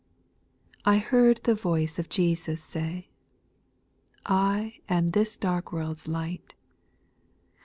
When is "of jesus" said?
1.99-2.63